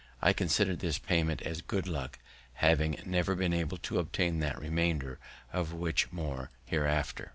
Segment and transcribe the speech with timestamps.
[0.19, 2.17] I consider this payment as good luck,
[2.53, 5.19] having never been able to obtain that remainder,
[5.53, 7.29] of which more hereafter.